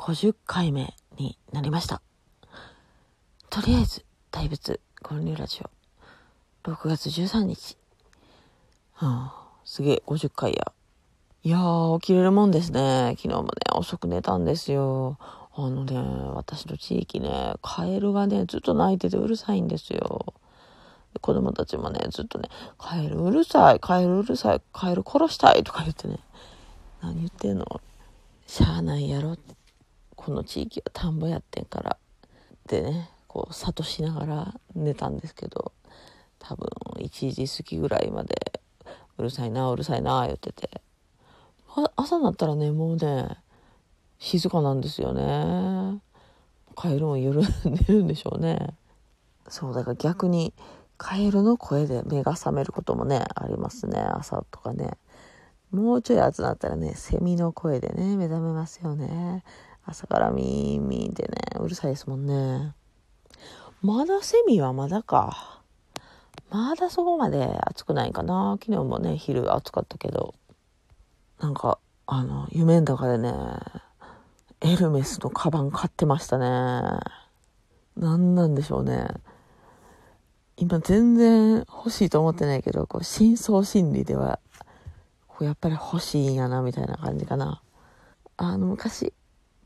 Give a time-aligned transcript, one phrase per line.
[0.00, 2.00] 50回目になりました。
[3.50, 5.60] とりあえず、大仏、建立ラジ
[6.64, 7.76] オ、6月13日。
[8.94, 10.72] はあ、すげえ、50回や。
[11.42, 13.14] いやー、起きれるもんですね。
[13.18, 15.18] 昨日もね、遅く寝たんですよ。
[15.54, 15.98] あのね、
[16.34, 20.32] 私の地域ね、カエルがね、ずっと鳴いててうるさいんですよ。
[21.20, 22.48] 子供たちもね、ずっとね、
[22.78, 26.20] カエルうるさい、カエルうるさい、カエル殺したいとか言ってね、
[27.02, 27.82] 何言ってんの？
[28.46, 29.59] しゃあないやろって。
[30.20, 31.96] この地域は田んぼやってんから。
[32.68, 35.72] でね、こう、諭しながら寝たんですけど、
[36.38, 36.68] 多分
[36.98, 38.60] 1時過ぎぐらいまで、
[39.16, 40.82] うるさいな、うるさいな、言ってて。
[41.96, 43.38] 朝になったらね、もうね、
[44.18, 46.02] 静かなんですよね。
[46.76, 48.76] カエルも夜 寝るんでしょうね。
[49.48, 50.52] そう、だから逆に、
[50.98, 53.98] カエルの声で目が覚めることもね、ありますね。
[53.98, 54.98] 朝とかね。
[55.70, 59.44] もうちょい暑なったらね、セミの声でね、目覚めますよね。
[59.84, 62.74] 朝からミーミーでね、うるさいですもんね。
[63.82, 65.62] まだセミはまだか。
[66.50, 68.58] まだそこまで暑くないかな。
[68.60, 70.34] 昨日もね、昼暑かったけど。
[71.38, 73.32] なんか、あの、夢の中でね、
[74.60, 77.00] エルメスのカバン買ってましたね。
[77.96, 79.06] 何なんでしょうね。
[80.56, 84.40] 今全然欲しいと思ってないけど、こう、深層心理では、
[85.26, 87.62] こうやっぱり欲しいんやな、みたいな感じかな。
[88.36, 89.14] あの、昔、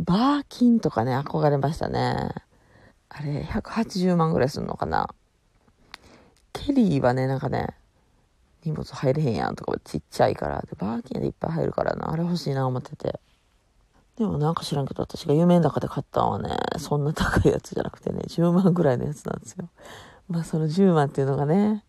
[0.01, 2.31] バーキンとかね、憧れましたね。
[3.09, 5.09] あれ、180万ぐらいするのかな。
[6.53, 7.69] ケリーはね、なんかね、
[8.65, 10.63] 荷物入れへんやんとかちっちゃいから。
[10.63, 12.11] で、バーキンでいっぱい入るからな。
[12.11, 13.21] あれ欲しいな思ってて。
[14.17, 19.69] でもなんか知らんけど、私が夢の中で買ったのはね、そんな高いやつじゃなくてね、10万ぐらいのやつなんですよ。
[20.29, 21.85] まあその10万っていうのがね、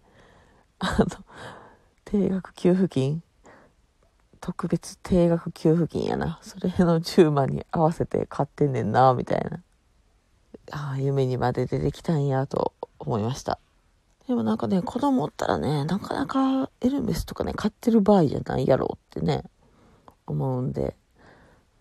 [0.80, 1.06] あの、
[2.04, 3.24] 定額給付金
[4.46, 6.38] 特別定額給付金やな。
[6.44, 9.64] それの10万に合わせて買ってんねんな、みたいな。
[10.70, 13.58] ああ、夢にまで出てきたんや、と思いました。
[14.28, 19.46] でもなんかね、子供おったらね、なかなかエルメスとかね、買ってる場合じゃないやろってね、
[20.28, 20.96] 思うんで。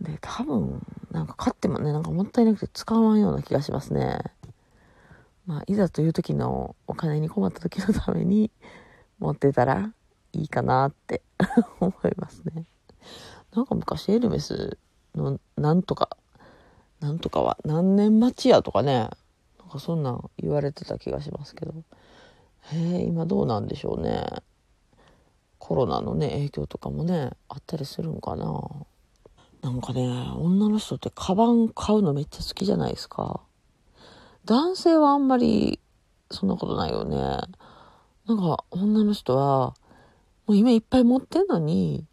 [0.01, 0.81] で、多分、
[1.11, 4.21] なんか買ってもね、なんかもったいなくて使わんような気がしますね。
[5.45, 8.51] まあ、いざという時のお金に困った時のために
[9.19, 9.93] 持ってたら
[10.39, 11.23] いいかなって
[11.81, 12.65] 思いますね。
[13.55, 14.79] なんか昔エルメス
[15.15, 16.17] のなんとか、
[17.01, 19.11] なんとかは何年待ちやとかね、
[19.59, 21.75] なんかそんなん言われてた気がしますけど。
[22.73, 24.25] へえ、今どうなんでしょうね。
[25.59, 28.61] コロナのね、影響とかもね、あったりするんかな。
[29.63, 33.41] なんかね、女の人ってカバン買うのめっちゃ好きじゃないですか。
[34.45, 35.81] 男性はあんまり
[36.31, 37.17] そんなことないよね。
[38.27, 39.75] なんか女の人は、
[40.47, 42.07] もう今いっぱい持ってんのに、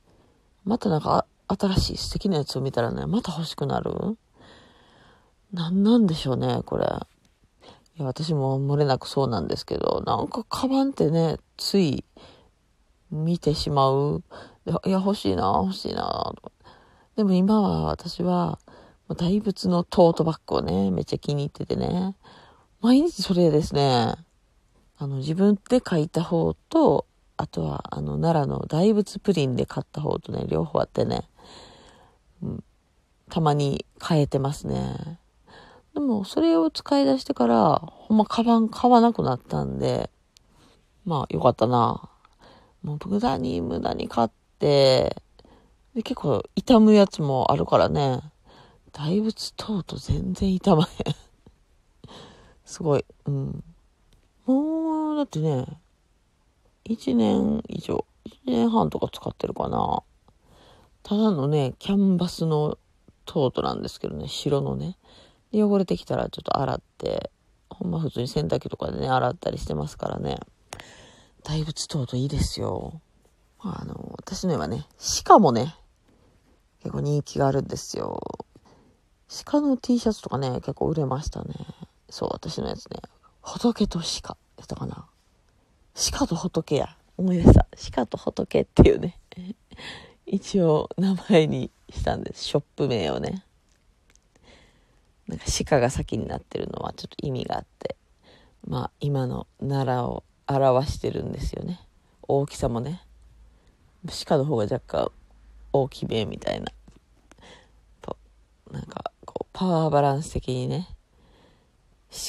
[0.64, 3.92] またなんか新しい素敵なやつを見たらね、また欲しくなる？
[5.52, 6.86] なんなんでしょうね、これ。
[6.86, 6.88] い
[8.00, 12.06] や、私も漏れなくそうなんですけど、なんかカバンってね、つい
[13.12, 14.24] 見てしまう。
[14.66, 16.34] いや、欲しいな、欲しいな。
[17.18, 18.60] でも今は私は、
[19.18, 22.16] 大仏のトートバッグをね、めっちゃ気に入っててね。
[22.80, 24.16] 毎日それですね。
[24.98, 27.06] あの、自分で書いた方と、
[27.42, 31.24] あとは、あの、奈良の大仏プリンで買った方とね、両方あってね、
[32.44, 32.64] うん、
[33.32, 35.20] たまに変えてますね。
[35.96, 40.12] でも、それを使い出してから、ほんま、カバン買わなくなったんで、
[41.04, 42.10] まあ、よかったな。
[42.84, 44.30] もう、無駄に無駄に買っ
[44.60, 45.16] て、
[45.96, 48.22] で、結構、傷むやつもあるからね、
[48.92, 51.16] 大仏トート全然傷まへん。
[52.66, 53.06] すごい。
[53.26, 53.64] うん。
[54.46, 55.66] もう、だってね、
[56.86, 60.04] 1年以上、1年半とか使ってるかな。
[61.04, 62.78] ただのね、キャンバスの
[63.26, 64.98] トートなんですけどね、白のね。
[65.54, 67.32] 汚れてきたらちょっと洗って、
[67.70, 70.38] ほんま普通に洗濯機とかでね、洗ったりしてますからね。
[71.44, 73.02] 大仏トートいいですよ。
[73.60, 74.88] あの、私のはね、
[75.26, 75.76] 鹿もね、
[76.80, 78.20] 結構人気があるんですよ。
[79.46, 81.54] 鹿の T シャツとかね、結構売れましたね。
[82.10, 83.02] そう、私のやつね。
[83.42, 85.08] 仏と鹿やったかな。
[85.94, 86.96] 鹿と仏や。
[87.18, 87.68] 思い出した。
[87.94, 89.18] 鹿と仏っていうね。
[90.26, 92.44] 一応名前にしたんです。
[92.46, 93.44] ショップ名をね。
[95.28, 97.96] なんか鹿が先になってるのはちょっと意味があって。
[98.68, 101.80] まあ今の奈良を表してるんですよね。
[102.24, 103.04] 大きさもね。
[104.26, 105.12] 鹿の方が若干
[105.74, 106.68] 大きめみたいな。
[108.02, 108.18] と、
[108.72, 110.88] なんかこうパワーバランス的にね。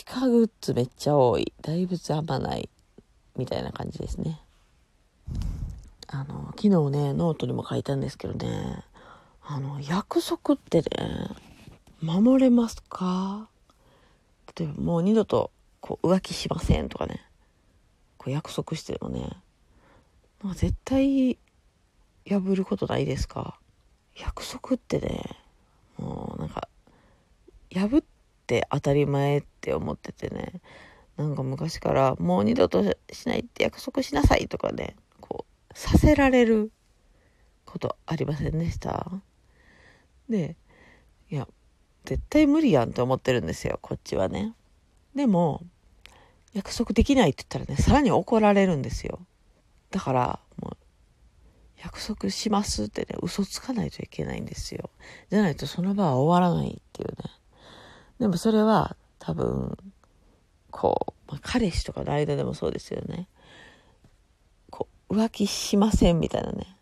[0.06, 1.52] 鹿グッズめっちゃ多い。
[1.60, 2.68] 大仏あんまない。
[3.36, 4.40] みたいな感じですね。
[6.08, 8.84] あの、昨日ね、ノートにも書いたんですけどね、
[9.42, 11.28] あの、約束ってね、
[12.00, 13.48] 守れますか？
[14.56, 15.50] 例えばもう二度と
[15.80, 17.24] こう浮気しませんとかね。
[18.18, 19.20] こう約束してもね。
[20.42, 21.38] なんか絶対
[22.28, 23.58] 破ることないですか？
[24.16, 25.22] 約束ってね
[25.96, 26.68] もうなんか
[27.72, 28.04] 破っ
[28.46, 30.60] て当たり前って思っててね。
[31.16, 32.82] なんか昔からもう二度と
[33.12, 36.72] しないって約束しなさいとかねこうさせられる
[37.64, 39.10] ことありませんでした？
[40.28, 40.56] で
[41.30, 41.46] いや
[42.04, 44.54] 絶対無理やんって思ってるんですよこっちはね。
[45.14, 45.62] でも
[46.54, 49.20] 約束できないって言ったらねさらに怒られるんですよ。
[49.90, 50.76] だからもう
[51.82, 54.90] 約束しますってね嘘つかないといけないんですよ。
[55.30, 57.16] じゃないとその場は終わらないっていうね。
[58.20, 59.76] でもそれは多分
[60.72, 63.28] こう、まあ、彼氏とかの間でもそうですよね
[64.70, 66.76] こう浮気しませんみたいなね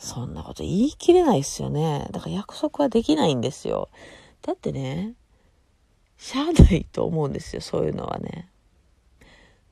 [0.00, 2.08] そんなこと言い切れないっすよね。
[2.10, 3.90] だから約束はできないんですよ。
[4.40, 5.12] だってね、
[6.16, 8.48] しゃあないと思うんですよ、そういうのはね。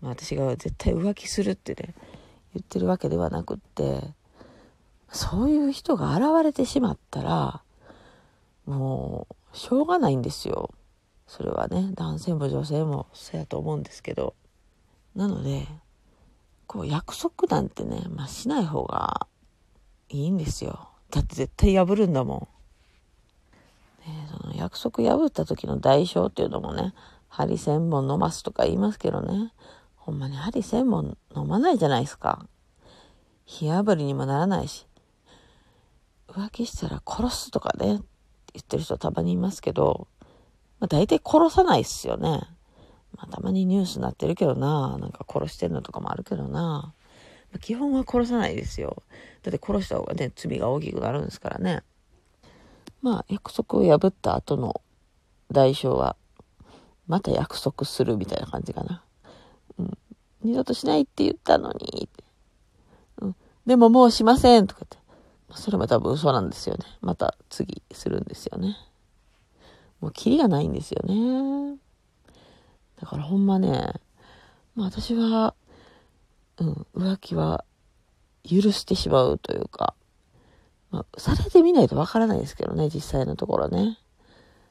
[0.03, 1.95] まあ私が絶対浮気するってね、
[2.55, 4.12] 言ってるわけではなくって、
[5.11, 7.62] そういう人が現れてしまったら、
[8.67, 10.75] もう、しょうがないんですよ。
[11.28, 14.34] それはね、男性も女性もそうやと思うんですけど。
[15.14, 15.69] なので、
[16.66, 19.26] こう約束なんてね、まあしない方が
[20.08, 20.88] いいんですよ。
[21.10, 22.48] だって絶対破るんだも
[24.06, 24.10] ん。
[24.10, 26.94] ね、その約束破った時の代償っていうのもね、
[27.28, 29.52] 針千本飲ますとか言いますけどね、
[29.96, 32.46] ほんまに針千本飲まないじゃないですか。
[33.44, 34.86] 火破りにもならないし、
[36.28, 38.00] 浮気したら殺すとかね、
[38.54, 40.08] 言ってる人たまにいますけど、
[40.80, 42.40] まあ大体殺さないっすよね。
[43.16, 46.94] まあたまにニュースになってるけどな、なんか殺してんのとかもあるけどな
[47.52, 47.58] ま。
[47.58, 49.02] 基本は殺さないですよ。
[49.42, 51.82] だって殺した方がね、罪が大きくなるんですからね。
[53.00, 54.82] まあ、約束を破った後の
[55.50, 56.16] 代償は、
[57.06, 59.02] また約束するみたいな感じかな。
[59.78, 59.98] うん。
[60.42, 62.08] 二度としないって言ったのに、
[63.22, 63.36] うん。
[63.66, 64.98] でももうしませんとかって。
[65.54, 66.84] それも多分嘘なんですよね。
[67.00, 68.76] また次するんですよね。
[70.00, 71.79] もうキリがないんですよね。
[73.00, 73.93] だからほんまね、
[74.75, 75.55] まあ私は、
[76.59, 77.65] うん、浮気は
[78.45, 79.95] 許してしまうというか、
[80.91, 83.99] まあ、されてみないとわからないですけどね、実際のところね。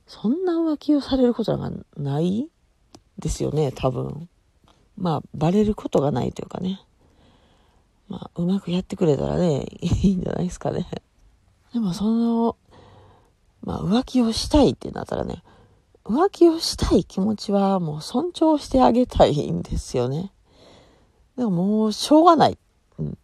[0.08, 2.50] そんな浮気をされることなんかない
[3.20, 4.30] ですよね、多分。
[4.98, 6.82] まあ、バレることがないというかね。
[8.10, 10.88] まあ、うまくやってくれたらね、いいんじゃないですかね。
[11.74, 12.57] でも、その、
[13.68, 15.44] まあ、浮気をしたいってなったらね、
[16.06, 20.32] 浮気をしたい気持ちはもう尊重してあげたいんですよね。
[21.36, 22.58] でももうしょうがない。
[22.98, 23.18] うん。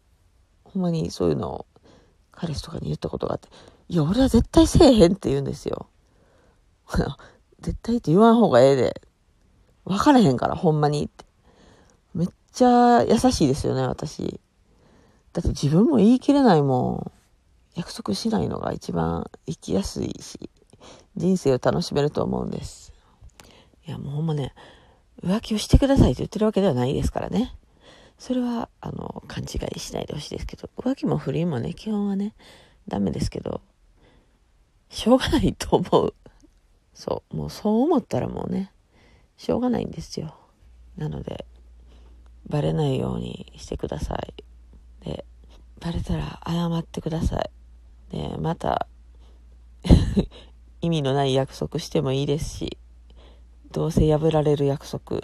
[0.66, 1.66] ほんまにそういうのを
[2.34, 3.48] 彼氏とかに言ったことがあって、
[3.88, 5.88] いや、俺は絶対せえへんって言うんですよ。
[7.62, 9.02] 絶対って言わん方がええで。
[9.86, 11.24] 分からへんから、ほんまにって。
[12.14, 14.42] めっちゃ優しいですよね、私。
[15.32, 17.23] だって自分も言い切れないもん。
[17.76, 20.50] 約束しないのが一番生きやすいし、
[21.16, 22.94] 人生を楽しめると思うんです。
[23.86, 24.54] いや、もうほんまね、
[25.24, 27.56] 浮気をしてくださいって言ってるわけではないですからね。
[28.18, 32.36] それは、あの、勘違いしないでほしいですけど、浮気も不倫もね、基本はね、
[32.88, 33.62] ダメですけど、
[34.90, 36.14] しょうがないと思う。
[36.94, 38.72] そう、もうそう思ったらもうね、
[39.38, 40.36] しょうがないんですよ。
[40.98, 41.46] なので、
[42.48, 44.34] バレないようにしてください。
[45.04, 45.26] で、
[45.80, 47.50] バレたら謝ってください。
[48.14, 48.88] で、また
[50.82, 52.78] 意味のない約束してもいいですし、
[53.72, 55.22] どうせ破られる約束、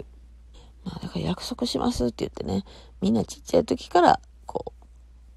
[0.84, 2.64] まあ、だから約束しますって言ってね、
[3.00, 4.84] みんなちっちゃい時から、こう、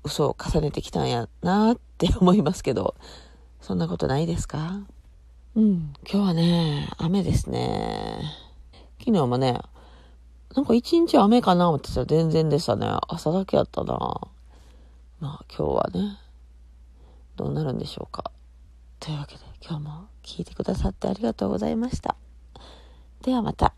[0.06, 2.96] 嘘を重ねてきたんやなって思いますけど、
[3.62, 4.82] そんなことないですか？
[5.56, 8.20] うん、今日はね、雨ですね。
[9.00, 9.60] 昨日もね、
[10.56, 12.88] なんか一日雨かな思ってたら全然でしたね。
[13.08, 13.96] 朝だけやったな。
[15.20, 16.18] まあ今日はね、
[17.36, 18.32] どうなるんでしょうか。
[19.00, 22.16] というわけで今日も聞いてくださってありがとうございました。
[23.22, 23.74] ではまた。